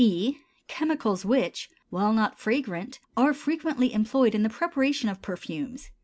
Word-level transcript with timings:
B. 0.01 0.39
Chemicals 0.67 1.23
which, 1.25 1.69
while 1.91 2.11
not 2.11 2.39
fragrant, 2.39 2.99
are 3.15 3.35
frequently 3.35 3.93
employed 3.93 4.33
in 4.33 4.41
the 4.41 4.49
preparation 4.49 5.09
of 5.09 5.21
perfumes. 5.21 5.91